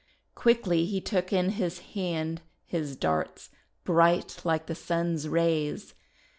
Quickly 0.33 0.85
he 0.87 0.99
took 0.99 1.31
in 1.31 1.49
his 1.51 1.77
hand 1.93 2.41
his 2.65 2.95
darts 2.95 3.51
bright 3.83 4.41
like 4.43 4.65
the 4.65 4.73
Sun's 4.73 5.27
rays. 5.27 5.93